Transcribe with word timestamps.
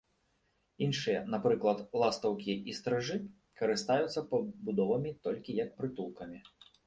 Іншыя, 0.85 1.19
напрыклад, 1.33 1.83
ластаўкі 2.03 2.55
і 2.71 2.75
стрыжы, 2.79 3.17
карыстаюцца 3.63 4.25
пабудовамі 4.33 5.11
толькі 5.27 5.59
як 5.63 5.69
прытулкамі. 5.83 6.39